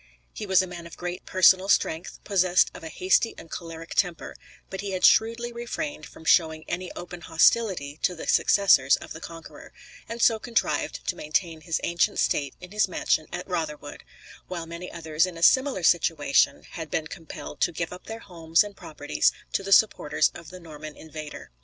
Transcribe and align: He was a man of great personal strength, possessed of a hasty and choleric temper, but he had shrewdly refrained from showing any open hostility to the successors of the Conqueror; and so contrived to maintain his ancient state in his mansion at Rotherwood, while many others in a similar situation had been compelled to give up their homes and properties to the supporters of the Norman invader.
He 0.33 0.47
was 0.47 0.63
a 0.63 0.67
man 0.67 0.87
of 0.87 0.97
great 0.97 1.27
personal 1.27 1.69
strength, 1.69 2.17
possessed 2.23 2.71
of 2.73 2.83
a 2.83 2.89
hasty 2.89 3.35
and 3.37 3.51
choleric 3.51 3.93
temper, 3.93 4.35
but 4.67 4.81
he 4.81 4.93
had 4.93 5.05
shrewdly 5.05 5.53
refrained 5.53 6.07
from 6.07 6.25
showing 6.25 6.65
any 6.67 6.91
open 6.93 7.21
hostility 7.21 7.99
to 8.01 8.15
the 8.15 8.25
successors 8.25 8.95
of 8.95 9.13
the 9.13 9.21
Conqueror; 9.21 9.71
and 10.09 10.19
so 10.19 10.39
contrived 10.39 11.05
to 11.07 11.15
maintain 11.15 11.61
his 11.61 11.79
ancient 11.83 12.17
state 12.17 12.55
in 12.59 12.71
his 12.71 12.87
mansion 12.87 13.27
at 13.31 13.47
Rotherwood, 13.47 14.03
while 14.47 14.65
many 14.65 14.91
others 14.91 15.27
in 15.27 15.37
a 15.37 15.43
similar 15.43 15.83
situation 15.83 16.63
had 16.71 16.89
been 16.89 17.05
compelled 17.05 17.61
to 17.61 17.71
give 17.71 17.93
up 17.93 18.05
their 18.07 18.21
homes 18.21 18.63
and 18.63 18.75
properties 18.75 19.31
to 19.53 19.61
the 19.61 19.71
supporters 19.71 20.31
of 20.33 20.49
the 20.49 20.59
Norman 20.59 20.97
invader. 20.97 21.51